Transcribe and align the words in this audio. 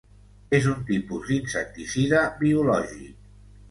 És 0.59 0.67
un 0.71 0.79
tipus 0.87 1.29
d'insecticida 1.33 2.27
biològic. 2.43 3.35